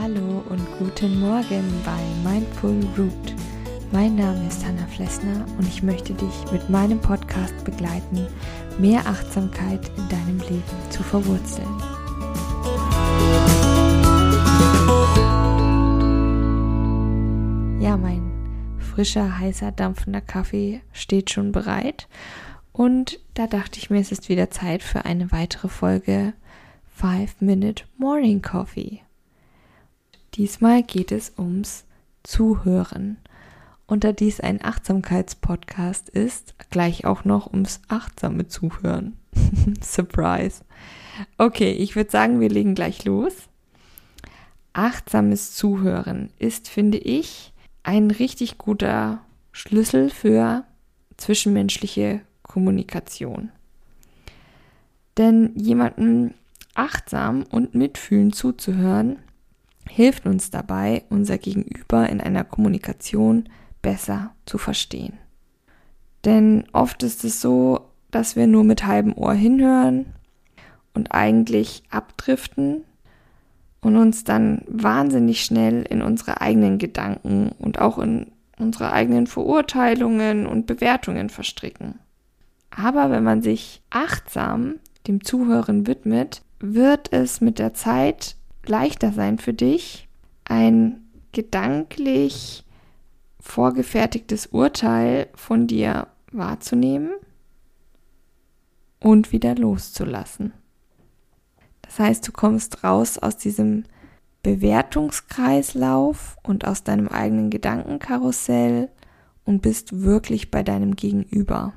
Hallo 0.00 0.44
und 0.48 0.64
guten 0.78 1.18
Morgen 1.18 1.82
bei 1.84 1.98
Mindful 2.22 2.86
Root. 2.96 3.34
Mein 3.90 4.14
Name 4.14 4.46
ist 4.46 4.64
Hanna 4.64 4.86
Flessner 4.86 5.44
und 5.58 5.66
ich 5.66 5.82
möchte 5.82 6.14
dich 6.14 6.52
mit 6.52 6.70
meinem 6.70 7.00
Podcast 7.00 7.64
begleiten, 7.64 8.28
mehr 8.78 9.04
Achtsamkeit 9.06 9.90
in 9.96 10.08
deinem 10.08 10.38
Leben 10.48 10.62
zu 10.90 11.02
verwurzeln. 11.02 11.66
Frischer, 19.00 19.38
heißer, 19.38 19.72
dampfender 19.72 20.20
Kaffee 20.20 20.82
steht 20.92 21.30
schon 21.30 21.52
bereit 21.52 22.06
und 22.70 23.18
da 23.32 23.46
dachte 23.46 23.78
ich 23.78 23.88
mir, 23.88 23.98
es 23.98 24.12
ist 24.12 24.28
wieder 24.28 24.50
Zeit 24.50 24.82
für 24.82 25.06
eine 25.06 25.32
weitere 25.32 25.68
Folge 25.68 26.34
5 26.96 27.40
Minute 27.40 27.84
Morning 27.96 28.42
Coffee. 28.42 29.00
Diesmal 30.34 30.82
geht 30.82 31.12
es 31.12 31.32
ums 31.38 31.86
Zuhören. 32.24 33.16
Und 33.86 34.04
da 34.04 34.12
dies 34.12 34.38
ein 34.38 34.62
Achtsamkeitspodcast 34.62 36.10
ist, 36.10 36.54
gleich 36.68 37.06
auch 37.06 37.24
noch 37.24 37.50
ums 37.50 37.80
achtsame 37.88 38.48
Zuhören. 38.48 39.16
Surprise. 39.80 40.62
Okay, 41.38 41.72
ich 41.72 41.96
würde 41.96 42.10
sagen, 42.10 42.38
wir 42.38 42.50
legen 42.50 42.74
gleich 42.74 43.06
los. 43.06 43.32
Achtsames 44.74 45.54
Zuhören 45.54 46.28
ist, 46.38 46.68
finde 46.68 46.98
ich, 46.98 47.49
ein 47.82 48.10
richtig 48.10 48.58
guter 48.58 49.20
Schlüssel 49.52 50.10
für 50.10 50.64
zwischenmenschliche 51.16 52.20
Kommunikation. 52.42 53.50
Denn 55.18 55.52
jemandem 55.54 56.34
achtsam 56.74 57.44
und 57.50 57.74
mitfühlend 57.74 58.34
zuzuhören, 58.34 59.18
hilft 59.88 60.26
uns 60.26 60.50
dabei, 60.50 61.04
unser 61.10 61.38
Gegenüber 61.38 62.08
in 62.08 62.20
einer 62.20 62.44
Kommunikation 62.44 63.48
besser 63.82 64.34
zu 64.46 64.58
verstehen. 64.58 65.18
Denn 66.24 66.64
oft 66.72 67.02
ist 67.02 67.24
es 67.24 67.40
so, 67.40 67.90
dass 68.10 68.36
wir 68.36 68.46
nur 68.46 68.64
mit 68.64 68.86
halbem 68.86 69.14
Ohr 69.14 69.34
hinhören 69.34 70.06
und 70.94 71.12
eigentlich 71.12 71.82
abdriften 71.90 72.84
und 73.80 73.96
uns 73.96 74.24
dann 74.24 74.62
wahnsinnig 74.68 75.42
schnell 75.42 75.82
in 75.82 76.02
unsere 76.02 76.40
eigenen 76.40 76.78
Gedanken 76.78 77.50
und 77.58 77.78
auch 77.80 77.98
in 77.98 78.32
unsere 78.58 78.92
eigenen 78.92 79.26
Verurteilungen 79.26 80.46
und 80.46 80.66
Bewertungen 80.66 81.30
verstricken. 81.30 81.98
Aber 82.70 83.10
wenn 83.10 83.24
man 83.24 83.42
sich 83.42 83.82
achtsam 83.90 84.76
dem 85.06 85.24
Zuhören 85.24 85.86
widmet, 85.86 86.42
wird 86.60 87.12
es 87.12 87.40
mit 87.40 87.58
der 87.58 87.74
Zeit 87.74 88.36
leichter 88.66 89.12
sein 89.12 89.38
für 89.38 89.54
dich, 89.54 90.08
ein 90.44 91.02
gedanklich 91.32 92.64
vorgefertigtes 93.40 94.46
Urteil 94.46 95.28
von 95.34 95.66
dir 95.66 96.08
wahrzunehmen 96.32 97.12
und 99.00 99.32
wieder 99.32 99.54
loszulassen. 99.54 100.52
Das 101.90 101.98
heißt, 101.98 102.28
du 102.28 102.30
kommst 102.30 102.84
raus 102.84 103.18
aus 103.18 103.36
diesem 103.36 103.82
Bewertungskreislauf 104.44 106.36
und 106.44 106.64
aus 106.64 106.84
deinem 106.84 107.08
eigenen 107.08 107.50
Gedankenkarussell 107.50 108.90
und 109.44 109.60
bist 109.60 110.00
wirklich 110.00 110.52
bei 110.52 110.62
deinem 110.62 110.94
Gegenüber. 110.94 111.72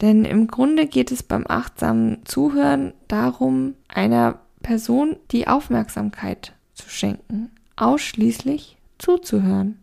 Denn 0.00 0.24
im 0.24 0.48
Grunde 0.48 0.88
geht 0.88 1.12
es 1.12 1.22
beim 1.22 1.44
achtsamen 1.46 2.26
Zuhören 2.26 2.94
darum, 3.06 3.74
einer 3.86 4.40
Person 4.60 5.18
die 5.30 5.46
Aufmerksamkeit 5.46 6.52
zu 6.74 6.88
schenken, 6.90 7.52
ausschließlich 7.76 8.76
zuzuhören. 8.98 9.78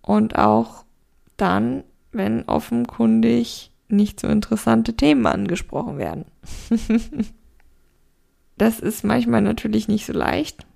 Und 0.00 0.38
auch 0.38 0.86
dann, 1.36 1.84
wenn 2.12 2.48
offenkundig 2.48 3.72
nicht 3.88 4.20
so 4.20 4.28
interessante 4.28 4.94
Themen 4.94 5.26
angesprochen 5.26 5.98
werden. 5.98 6.24
das 8.56 8.80
ist 8.80 9.04
manchmal 9.04 9.42
natürlich 9.42 9.88
nicht 9.88 10.06
so 10.06 10.12
leicht, 10.12 10.66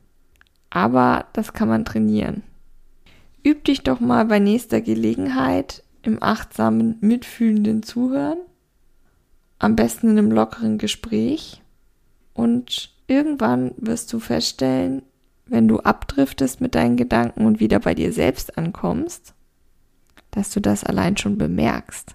aber 0.70 1.26
das 1.32 1.52
kann 1.52 1.68
man 1.68 1.84
trainieren. 1.84 2.42
Üb 3.46 3.64
dich 3.64 3.82
doch 3.82 4.00
mal 4.00 4.24
bei 4.24 4.38
nächster 4.38 4.80
Gelegenheit 4.80 5.82
im 6.02 6.22
achtsamen, 6.22 6.96
mitfühlenden 7.00 7.82
Zuhören, 7.82 8.38
am 9.58 9.76
besten 9.76 10.10
in 10.10 10.18
einem 10.18 10.30
lockeren 10.30 10.78
Gespräch 10.78 11.62
und 12.34 12.94
irgendwann 13.06 13.72
wirst 13.76 14.12
du 14.12 14.20
feststellen, 14.20 15.02
wenn 15.46 15.66
du 15.66 15.80
abdriftest 15.80 16.60
mit 16.60 16.74
deinen 16.74 16.96
Gedanken 16.96 17.46
und 17.46 17.60
wieder 17.60 17.80
bei 17.80 17.94
dir 17.94 18.12
selbst 18.12 18.58
ankommst, 18.58 19.34
dass 20.30 20.50
du 20.50 20.60
das 20.60 20.84
allein 20.84 21.16
schon 21.16 21.38
bemerkst. 21.38 22.14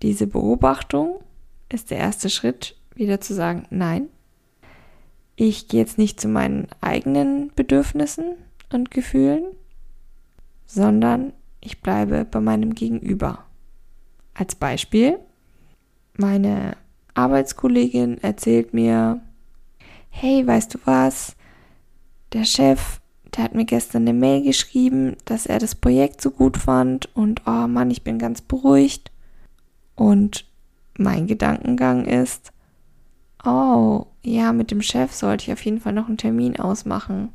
Diese 0.00 0.26
Beobachtung 0.26 1.20
ist 1.68 1.90
der 1.90 1.98
erste 1.98 2.30
Schritt, 2.30 2.76
wieder 2.94 3.20
zu 3.20 3.34
sagen, 3.34 3.66
nein, 3.70 4.08
ich 5.36 5.68
gehe 5.68 5.80
jetzt 5.80 5.98
nicht 5.98 6.20
zu 6.20 6.28
meinen 6.28 6.68
eigenen 6.80 7.50
Bedürfnissen 7.54 8.36
und 8.72 8.90
Gefühlen, 8.90 9.44
sondern 10.66 11.32
ich 11.60 11.80
bleibe 11.80 12.24
bei 12.24 12.40
meinem 12.40 12.74
Gegenüber. 12.74 13.44
Als 14.34 14.54
Beispiel, 14.54 15.18
meine 16.16 16.76
Arbeitskollegin 17.14 18.22
erzählt 18.22 18.74
mir, 18.74 19.20
hey, 20.10 20.46
weißt 20.46 20.74
du 20.74 20.78
was? 20.84 21.36
Der 22.32 22.44
Chef, 22.44 23.00
der 23.36 23.44
hat 23.44 23.54
mir 23.54 23.64
gestern 23.64 24.02
eine 24.02 24.18
Mail 24.18 24.42
geschrieben, 24.42 25.16
dass 25.24 25.46
er 25.46 25.58
das 25.58 25.74
Projekt 25.74 26.20
so 26.20 26.30
gut 26.30 26.56
fand 26.56 27.14
und 27.14 27.42
oh 27.46 27.66
Mann, 27.66 27.90
ich 27.90 28.04
bin 28.04 28.18
ganz 28.18 28.40
beruhigt. 28.40 29.10
Und 29.94 30.46
mein 30.96 31.26
Gedankengang 31.26 32.04
ist, 32.04 32.51
oh, 33.44 34.06
ja, 34.22 34.52
mit 34.52 34.70
dem 34.70 34.82
Chef 34.82 35.12
sollte 35.12 35.44
ich 35.44 35.52
auf 35.52 35.64
jeden 35.64 35.80
Fall 35.80 35.92
noch 35.92 36.08
einen 36.08 36.18
Termin 36.18 36.58
ausmachen, 36.58 37.30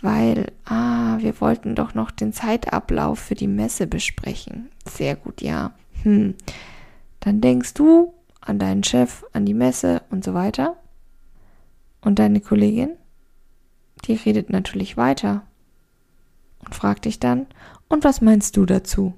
weil, 0.00 0.52
ah, 0.66 1.18
wir 1.18 1.40
wollten 1.40 1.74
doch 1.74 1.94
noch 1.94 2.10
den 2.10 2.32
Zeitablauf 2.32 3.18
für 3.18 3.34
die 3.34 3.48
Messe 3.48 3.86
besprechen. 3.86 4.70
Sehr 4.88 5.16
gut, 5.16 5.40
ja. 5.40 5.72
Hm. 6.02 6.34
Dann 7.20 7.40
denkst 7.40 7.74
du, 7.74 8.12
an 8.40 8.58
deinen 8.58 8.84
Chef, 8.84 9.24
an 9.32 9.46
die 9.46 9.54
Messe 9.54 10.02
und 10.10 10.24
so 10.24 10.34
weiter. 10.34 10.76
Und 12.02 12.18
deine 12.18 12.40
Kollegin, 12.40 12.90
die 14.04 14.14
redet 14.14 14.50
natürlich 14.50 14.96
weiter 14.98 15.42
und 16.64 16.74
fragt 16.74 17.06
dich 17.06 17.18
dann, 17.18 17.46
und 17.88 18.04
was 18.04 18.20
meinst 18.20 18.56
du 18.56 18.66
dazu? 18.66 19.14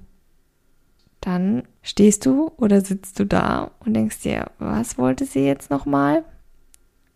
Dann 1.27 1.63
stehst 1.81 2.25
du 2.25 2.53
oder 2.55 2.79
sitzt 2.79 3.19
du 3.19 3.25
da 3.25 3.71
und 3.81 3.93
denkst 3.93 4.21
dir, 4.21 4.49
was 4.59 4.97
wollte 4.97 5.25
sie 5.25 5.41
jetzt 5.41 5.69
nochmal? 5.69 6.23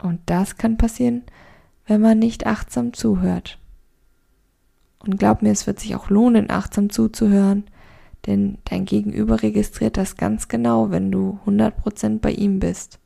Und 0.03 0.19
das 0.25 0.57
kann 0.57 0.75
passieren, 0.75 1.23
wenn 1.85 2.01
man 2.01 2.19
nicht 2.19 2.45
achtsam 2.45 2.91
zuhört. 2.91 3.57
Und 4.99 5.17
glaub 5.17 5.41
mir, 5.41 5.51
es 5.51 5.66
wird 5.66 5.79
sich 5.79 5.95
auch 5.95 6.09
lohnen, 6.09 6.49
achtsam 6.49 6.89
zuzuhören, 6.89 7.63
denn 8.25 8.57
dein 8.66 8.83
Gegenüber 8.83 9.44
registriert 9.44 9.95
das 9.95 10.17
ganz 10.17 10.49
genau, 10.49 10.91
wenn 10.91 11.09
du 11.09 11.39
100% 11.45 12.19
bei 12.19 12.33
ihm 12.33 12.59
bist 12.59 12.99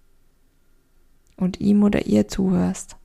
und 1.37 1.61
ihm 1.61 1.83
oder 1.83 2.07
ihr 2.07 2.27
zuhörst. 2.27 2.97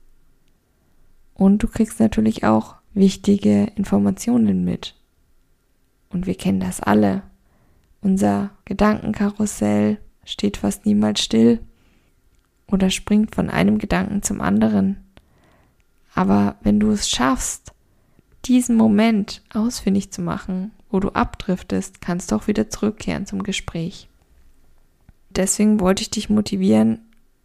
Und 1.35 1.61
du 1.61 1.67
kriegst 1.67 1.99
natürlich 1.99 2.45
auch 2.45 2.77
wichtige 2.95 3.65
Informationen 3.75 4.65
mit. 4.65 4.95
Und 6.09 6.25
wir 6.25 6.33
kennen 6.33 6.61
das 6.61 6.81
alle. 6.81 7.21
Unser 8.01 8.51
Gedankenkarussell 8.65 9.97
steht 10.25 10.57
fast 10.57 10.85
niemals 10.85 11.21
still 11.21 11.59
oder 12.67 12.89
springt 12.89 13.35
von 13.35 13.49
einem 13.49 13.77
Gedanken 13.77 14.23
zum 14.23 14.41
anderen. 14.41 14.97
Aber 16.13 16.55
wenn 16.61 16.79
du 16.79 16.91
es 16.91 17.09
schaffst, 17.09 17.73
diesen 18.45 18.75
Moment 18.75 19.43
ausfindig 19.53 20.11
zu 20.11 20.21
machen 20.21 20.71
wo 20.91 20.99
du 20.99 21.09
abdriftest, 21.09 22.01
kannst 22.01 22.31
du 22.31 22.35
auch 22.35 22.47
wieder 22.47 22.69
zurückkehren 22.69 23.25
zum 23.25 23.43
Gespräch. 23.43 24.09
Deswegen 25.29 25.79
wollte 25.79 26.01
ich 26.01 26.09
dich 26.09 26.29
motivieren, 26.29 26.99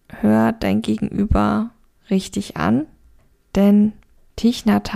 hör 0.09 0.53
dein 0.53 0.83
Gegenüber 0.83 1.71
richtig 2.11 2.57
an, 2.57 2.87
denn 3.55 3.93
Thich 4.35 4.67
Nhat 4.67 4.93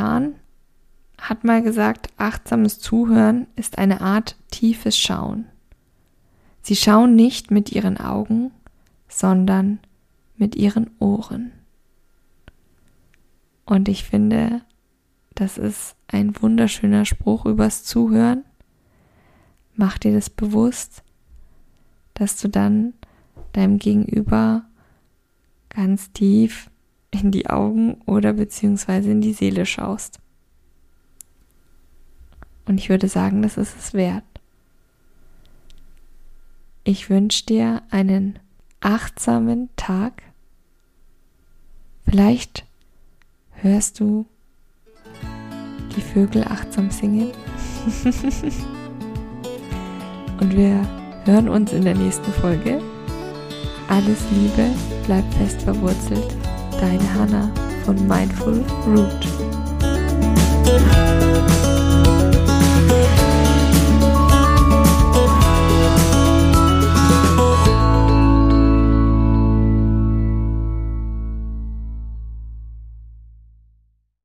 hat 1.21 1.45
mal 1.45 1.63
gesagt, 1.63 2.09
achtsames 2.17 2.79
Zuhören 2.79 3.47
ist 3.57 3.79
eine 3.79 4.01
Art 4.01 4.37
tiefes 4.51 4.99
Schauen. 4.99 5.47
Sie 6.63 6.77
schauen 6.77 7.15
nicht 7.15 7.51
mit 7.51 7.73
ihren 7.73 7.99
Augen, 7.99 8.51
sondern 9.09 9.79
mit 10.37 10.57
ihren 10.57 10.91
Ohren. 10.99 11.53
Und 13.67 13.89
ich 13.89 14.05
finde, 14.05 14.63
das 15.35 15.59
ist 15.59 15.95
ein 16.09 16.35
wunderschöner 16.41 17.05
Spruch 17.05 17.47
übers 17.47 17.85
Zuhören. 17.85 18.45
mach 19.75 19.97
dir 19.97 20.13
das 20.13 20.29
bewusst, 20.29 21.03
dass 22.13 22.37
du 22.37 22.49
dann 22.49 22.93
deinem 23.53 23.79
Gegenüber 23.79 24.65
ganz 25.71 26.13
tief 26.13 26.69
in 27.11 27.31
die 27.31 27.49
Augen 27.49 28.03
oder 28.07 28.35
beziehungsweise 28.35 29.11
in 29.11 29.21
die 29.21 29.33
Seele 29.33 29.65
schaust. 29.65 30.21
Und 32.71 32.79
ich 32.79 32.89
würde 32.89 33.09
sagen, 33.09 33.43
das 33.43 33.57
ist 33.57 33.77
es 33.77 33.95
wert. 33.95 34.23
Ich 36.85 37.11
wünsche 37.11 37.45
dir 37.45 37.83
einen 37.91 38.39
achtsamen 38.79 39.71
Tag. 39.75 40.23
Vielleicht 42.09 42.65
hörst 43.55 43.99
du 43.99 44.25
die 45.97 46.01
Vögel 46.01 46.45
achtsam 46.45 46.93
singen. 46.93 47.33
Und 50.41 50.57
wir 50.57 50.87
hören 51.25 51.49
uns 51.49 51.73
in 51.73 51.83
der 51.83 51.97
nächsten 51.97 52.33
Folge. 52.35 52.81
Alles 53.89 54.25
Liebe, 54.31 54.71
bleib 55.07 55.25
fest 55.35 55.61
verwurzelt. 55.63 56.37
Deine 56.81 57.15
Hanna 57.15 57.53
von 57.85 57.97
Mindful 58.07 58.65
Root. 58.87 59.27